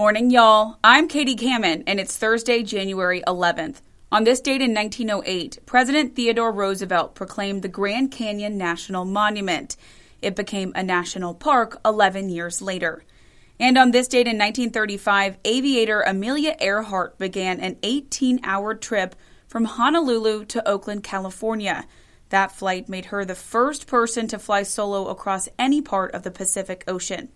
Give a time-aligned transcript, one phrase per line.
[0.00, 0.78] Morning, y'all.
[0.82, 3.82] I'm Katie Kamin, and it's Thursday, January 11th.
[4.10, 9.76] On this date in 1908, President Theodore Roosevelt proclaimed the Grand Canyon National Monument.
[10.22, 13.04] It became a national park 11 years later.
[13.58, 19.14] And on this date in 1935, aviator Amelia Earhart began an 18 hour trip
[19.48, 21.84] from Honolulu to Oakland, California.
[22.30, 26.30] That flight made her the first person to fly solo across any part of the
[26.30, 27.28] Pacific Ocean.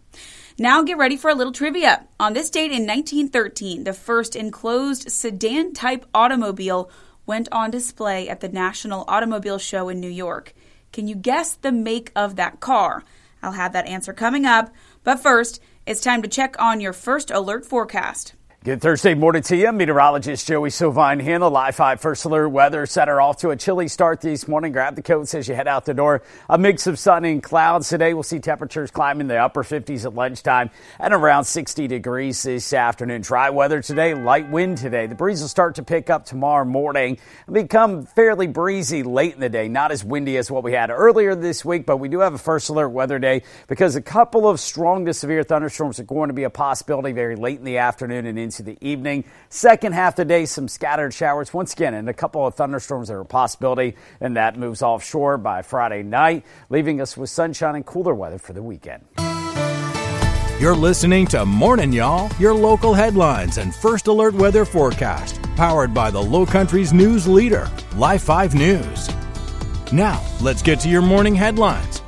[0.59, 2.07] Now get ready for a little trivia.
[2.19, 6.91] On this date in 1913, the first enclosed sedan type automobile
[7.27, 10.55] went on display at the National Automobile Show in New York.
[10.93, 13.03] Can you guess the make of that car?
[13.43, 14.73] I'll have that answer coming up.
[15.03, 18.35] But first, it's time to check on your first alert forecast.
[18.65, 19.71] Good Thursday morning to you.
[19.73, 21.39] Meteorologist Joey Sovine here.
[21.39, 24.73] The Live 5 First Alert Weather Center off to a chilly start this morning.
[24.73, 26.23] Grab the coats as you head out the door.
[26.49, 28.15] A mix of sun and clouds today.
[28.15, 33.21] We'll see temperatures climbing the upper 50s at lunchtime and around 60 degrees this afternoon.
[33.21, 35.09] Dry weather today, light wind today.
[35.09, 39.41] The breeze will start to pick up tomorrow morning and become fairly breezy late in
[39.41, 39.69] the day.
[39.69, 42.39] Not as windy as what we had earlier this week, but we do have a
[42.39, 46.35] First Alert weather day because a couple of strong to severe thunderstorms are going to
[46.35, 49.25] be a possibility very late in the afternoon and into into the evening.
[49.49, 53.11] Second half of the day, some scattered showers once again, and a couple of thunderstorms
[53.11, 57.87] are a possibility, and that moves offshore by Friday night, leaving us with sunshine and
[57.87, 59.05] cooler weather for the weekend.
[60.61, 66.11] You're listening to Morning Y'all, your local headlines and first alert weather forecast, powered by
[66.11, 69.11] the Low Country's news leader, Live 5 News.
[69.93, 72.04] Now, let's get to your morning headlines.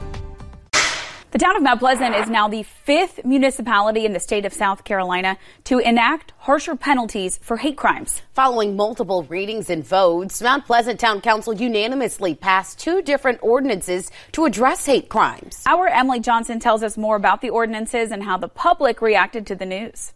[1.36, 4.84] The town of Mount Pleasant is now the fifth municipality in the state of South
[4.84, 8.22] Carolina to enact harsher penalties for hate crimes.
[8.32, 14.46] Following multiple readings and votes, Mount Pleasant Town Council unanimously passed two different ordinances to
[14.46, 15.62] address hate crimes.
[15.66, 19.54] Our Emily Johnson tells us more about the ordinances and how the public reacted to
[19.54, 20.14] the news.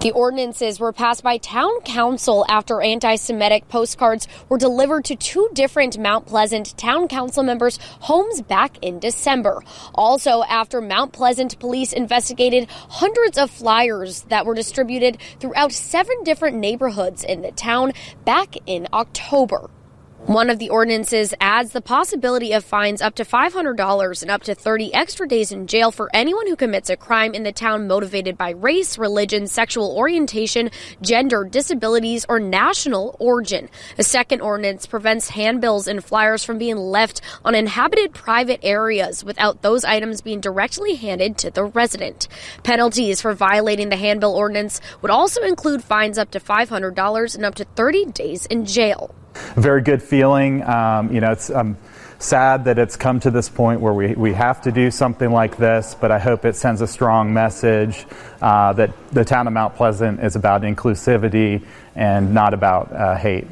[0.00, 5.48] The ordinances were passed by town council after anti Semitic postcards were delivered to two
[5.54, 9.62] different Mount Pleasant town council members' homes back in December.
[9.94, 16.56] Also, after Mount Pleasant police investigated hundreds of flyers that were distributed throughout seven different
[16.56, 17.92] neighborhoods in the town
[18.24, 19.70] back in October.
[20.26, 24.54] One of the ordinances adds the possibility of fines up to $500 and up to
[24.54, 28.38] 30 extra days in jail for anyone who commits a crime in the town motivated
[28.38, 30.70] by race, religion, sexual orientation,
[31.02, 33.68] gender, disabilities, or national origin.
[33.98, 39.60] A second ordinance prevents handbills and flyers from being left on inhabited private areas without
[39.60, 42.28] those items being directly handed to the resident.
[42.62, 47.56] Penalties for violating the handbill ordinance would also include fines up to $500 and up
[47.56, 49.14] to 30 days in jail
[49.56, 50.62] very good feeling.
[50.62, 51.76] Um, you know, it's um,
[52.18, 55.56] sad that it's come to this point where we, we have to do something like
[55.56, 58.06] this, but I hope it sends a strong message
[58.40, 61.64] uh, that the town of Mount Pleasant is about inclusivity
[61.94, 63.46] and not about uh, hate.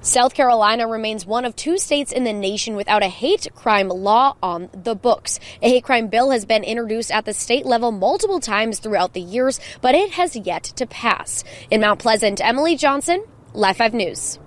[0.00, 4.36] South Carolina remains one of two states in the nation without a hate crime law
[4.42, 5.40] on the books.
[5.62, 9.22] A hate crime bill has been introduced at the state level multiple times throughout the
[9.22, 11.42] years, but it has yet to pass.
[11.70, 13.24] In Mount Pleasant, Emily Johnson,
[13.54, 14.38] Live 5 News.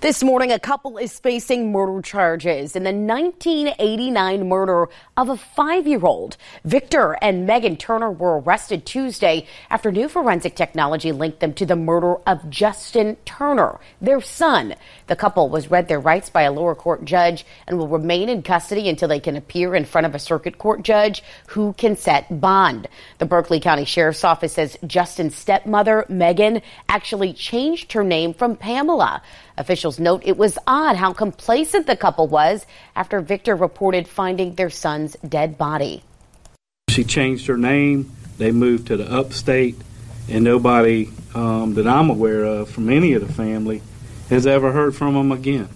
[0.00, 6.36] This morning, a couple is facing murder charges in the 1989 murder of a five-year-old.
[6.64, 11.74] Victor and Megan Turner were arrested Tuesday after new forensic technology linked them to the
[11.74, 14.74] murder of Justin Turner, their son.
[15.08, 18.42] The couple was read their rights by a lower court judge and will remain in
[18.42, 22.40] custody until they can appear in front of a circuit court judge who can set
[22.40, 22.86] bond.
[23.18, 29.22] The Berkeley County Sheriff's Office says Justin's stepmother, Megan, actually changed her name from Pamela.
[29.58, 34.70] Officials note it was odd how complacent the couple was after Victor reported finding their
[34.70, 36.02] son's dead body.
[36.90, 38.12] She changed her name.
[38.36, 39.76] They moved to the upstate,
[40.28, 43.80] and nobody um, that I'm aware of from any of the family
[44.28, 45.68] has ever heard from them again.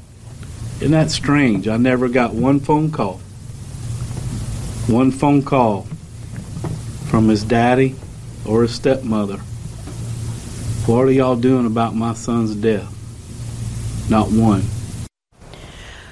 [0.77, 1.69] Isn't that strange?
[1.69, 3.19] I never got one phone call.
[4.89, 5.83] One phone call
[7.09, 7.97] from his daddy
[8.45, 9.39] or his stepmother.
[10.87, 13.00] What are y'all doing about my son's death?
[14.11, 14.65] Not one.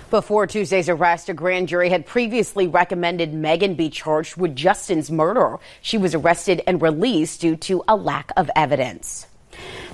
[0.08, 5.58] Before Tuesday's arrest, a grand jury had previously recommended Megan be charged with Justin's murder.
[5.82, 9.26] She was arrested and released due to a lack of evidence.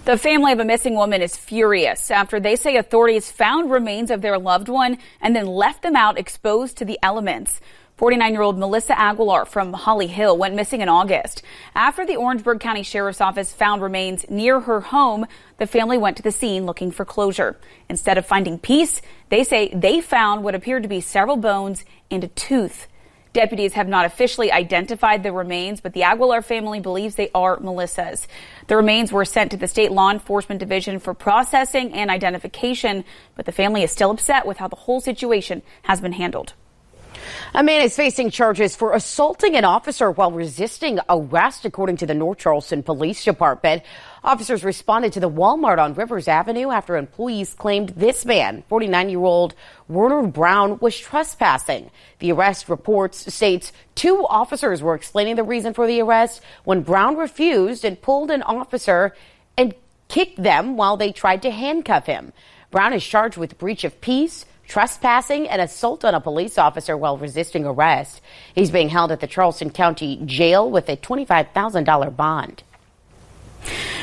[0.05, 4.21] The family of a missing woman is furious after they say authorities found remains of
[4.21, 7.61] their loved one and then left them out exposed to the elements.
[7.97, 11.43] 49 year old Melissa Aguilar from Holly Hill went missing in August.
[11.77, 15.27] After the Orangeburg County Sheriff's Office found remains near her home,
[15.59, 17.57] the family went to the scene looking for closure.
[17.89, 22.25] Instead of finding peace, they say they found what appeared to be several bones and
[22.25, 22.89] a tooth.
[23.33, 28.27] Deputies have not officially identified the remains, but the Aguilar family believes they are Melissa's.
[28.67, 33.05] The remains were sent to the state law enforcement division for processing and identification,
[33.37, 36.55] but the family is still upset with how the whole situation has been handled.
[37.55, 42.15] A man is facing charges for assaulting an officer while resisting arrest, according to the
[42.15, 43.83] North Charleston Police Department.
[44.25, 49.21] Officers responded to the Walmart on Rivers Avenue after employees claimed this man, 49 year
[49.21, 49.55] old
[49.89, 51.91] Werner Brown, was trespassing.
[52.21, 57.17] The arrest reports states two officers were explaining the reason for the arrest when Brown
[57.17, 59.15] refused and pulled an officer
[59.57, 59.75] and
[60.09, 62.33] kicked them while they tried to handcuff him.
[62.71, 67.17] Brown is charged with breach of peace trespassing, and assault on a police officer while
[67.17, 68.21] resisting arrest.
[68.55, 72.63] He's being held at the Charleston County Jail with a $25,000 bond.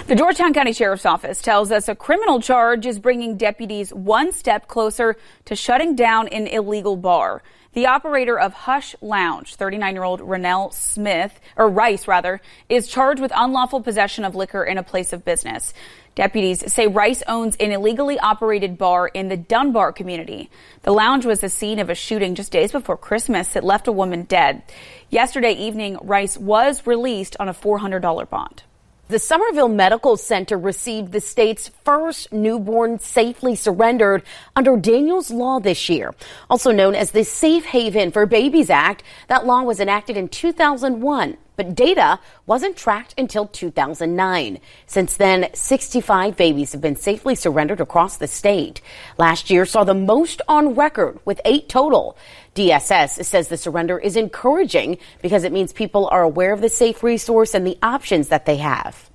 [0.07, 4.67] The Georgetown County Sheriff's Office tells us a criminal charge is bringing deputies one step
[4.67, 5.15] closer
[5.45, 7.43] to shutting down an illegal bar.
[7.73, 13.81] The operator of Hush Lounge, 39-year-old Renell Smith, or Rice rather, is charged with unlawful
[13.81, 15.73] possession of liquor in a place of business.
[16.13, 20.49] Deputies say Rice owns an illegally operated bar in the Dunbar community.
[20.81, 23.93] The lounge was the scene of a shooting just days before Christmas that left a
[23.93, 24.63] woman dead.
[25.09, 28.63] Yesterday evening, Rice was released on a $400 bond.
[29.11, 34.23] The Summerville Medical Center received the state's first newborn safely surrendered
[34.55, 36.15] under Daniels Law this year,
[36.49, 39.03] also known as the Safe Haven for Babies Act.
[39.27, 44.59] That law was enacted in 2001 but data wasn't tracked until 2009.
[44.85, 48.81] Since then, 65 babies have been safely surrendered across the state.
[49.17, 52.17] Last year saw the most on record with eight total.
[52.55, 57.03] DSS says the surrender is encouraging because it means people are aware of the safe
[57.03, 59.09] resource and the options that they have.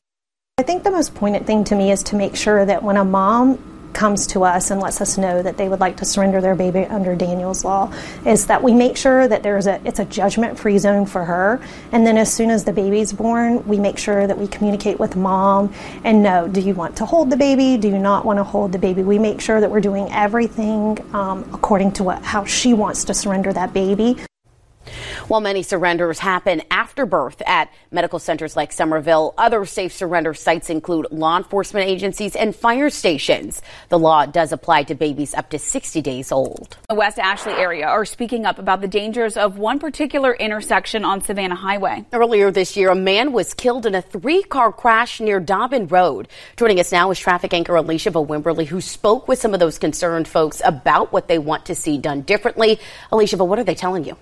[0.59, 3.05] I think the most poignant thing to me is to make sure that when a
[3.05, 6.55] mom comes to us and lets us know that they would like to surrender their
[6.55, 7.93] baby under Daniel's law
[8.25, 11.61] is that we make sure that there's a it's a judgment free zone for her.
[11.93, 15.17] And then as soon as the baby's born we make sure that we communicate with
[15.17, 15.73] mom
[16.05, 17.77] and know do you want to hold the baby?
[17.77, 19.03] Do you not want to hold the baby?
[19.03, 23.15] We make sure that we're doing everything um, according to what how she wants to
[23.15, 24.17] surrender that baby
[25.29, 30.71] while many surrenders happen after birth at medical centers like Summerville, other safe surrender sites
[30.71, 33.61] include law enforcement agencies and fire stations.
[33.89, 36.77] The law does apply to babies up to 60 days old.
[36.89, 41.21] The West Ashley area are speaking up about the dangers of one particular intersection on
[41.21, 42.07] Savannah Highway.
[42.13, 46.29] Earlier this year, a man was killed in a three car crash near Dobbin Road.
[46.57, 50.29] Joining us now is traffic anchor Alicia Wimberly, who spoke with some of those concerned
[50.29, 52.79] folks about what they want to see done differently.
[53.11, 54.17] Alicia, but what are they telling you?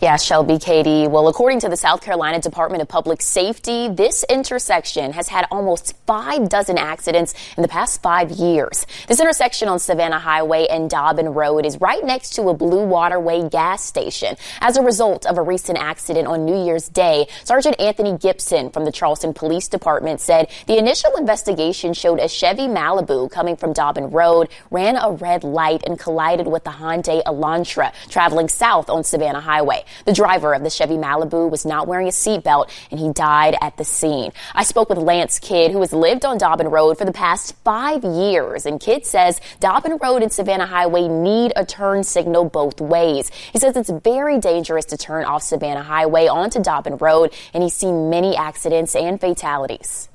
[0.00, 1.06] Yeah, Shelby, Katie.
[1.06, 5.94] Well, according to the South Carolina Department of Public Safety, this intersection has had almost
[6.06, 8.86] five dozen accidents in the past five years.
[9.08, 13.48] This intersection on Savannah Highway and Dobbin Road is right next to a Blue Waterway
[13.48, 14.36] gas station.
[14.60, 18.84] As a result of a recent accident on New Year's Day, Sergeant Anthony Gibson from
[18.84, 24.10] the Charleston Police Department said the initial investigation showed a Chevy Malibu coming from Dobbin
[24.10, 29.40] Road ran a red light and collided with the Hyundai Elantra traveling south on Savannah
[29.40, 29.84] Highway highway.
[30.06, 33.76] The driver of the Chevy Malibu was not wearing a seatbelt and he died at
[33.76, 34.32] the scene.
[34.54, 38.02] I spoke with Lance Kidd, who has lived on Dobbin Road for the past five
[38.02, 38.64] years.
[38.64, 43.30] And Kidd says Dobbin Road and Savannah Highway need a turn signal both ways.
[43.52, 47.74] He says it's very dangerous to turn off Savannah Highway onto Dobbin Road, and he's
[47.74, 50.08] seen many accidents and fatalities.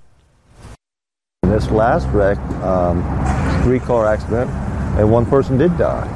[1.44, 3.04] This last wreck, um,
[3.64, 4.50] three car accident,
[4.98, 6.08] and one person did die.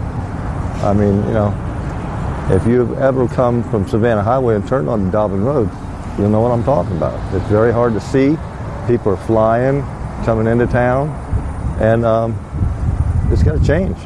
[0.84, 1.71] I mean, you know,
[2.50, 5.70] if you've ever come from Savannah Highway and turned on Dobbin Road,
[6.18, 7.14] you'll know what I'm talking about.
[7.34, 8.38] It's very hard to see.
[8.88, 9.82] People are flying,
[10.26, 11.10] coming into town,
[11.80, 12.36] and um,
[13.32, 13.98] it's got to change.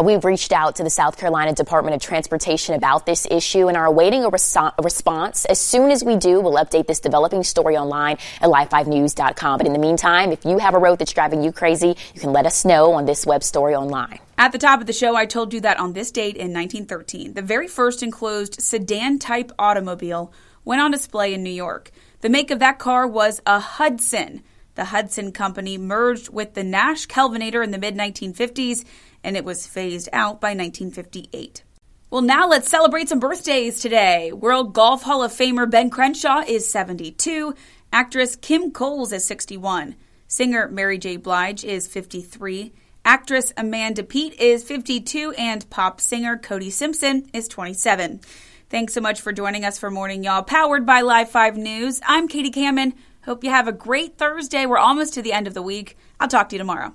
[0.00, 3.76] Uh, we've reached out to the South Carolina Department of Transportation about this issue and
[3.76, 5.44] are awaiting a, a, response.
[5.44, 9.58] As soon as we do, we'll update this developing story online at live5news.com.
[9.58, 12.32] But in the meantime, if you have a road that's driving you crazy, you can
[12.32, 14.20] let us know on this web story online.
[14.38, 17.34] At the top of the show, I told you that on this date in 1913,
[17.34, 20.32] the very first enclosed sedan type automobile
[20.64, 21.90] went on display in New York.
[22.22, 24.42] The make of that car was a Hudson.
[24.80, 28.82] The Hudson Company merged with the Nash Kelvinator in the mid 1950s
[29.22, 31.64] and it was phased out by 1958.
[32.08, 34.32] Well, now let's celebrate some birthdays today.
[34.32, 37.54] World Golf Hall of Famer Ben Crenshaw is 72.
[37.92, 39.96] Actress Kim Coles is 61.
[40.26, 41.18] Singer Mary J.
[41.18, 42.72] Blige is 53.
[43.04, 45.34] Actress Amanda Peet is 52.
[45.36, 48.22] And pop singer Cody Simpson is 27.
[48.70, 52.00] Thanks so much for joining us for Morning Y'all, powered by Live 5 News.
[52.06, 52.94] I'm Katie Kamin.
[53.24, 54.64] Hope you have a great Thursday.
[54.66, 55.96] We're almost to the end of the week.
[56.18, 56.94] I'll talk to you tomorrow.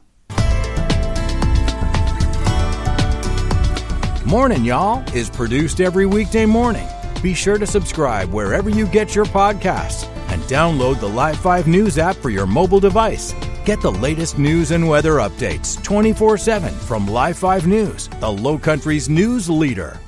[4.25, 6.87] Morning Y'all is produced every weekday morning.
[7.21, 11.99] Be sure to subscribe wherever you get your podcasts and download the Live 5 News
[11.99, 13.35] app for your mobile device.
[13.65, 18.57] Get the latest news and weather updates 24 7 from Live 5 News, the Low
[18.57, 19.99] Country's news leader.